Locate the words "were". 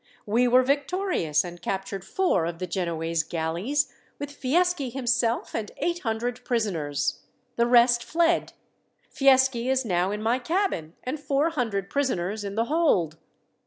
0.47-0.63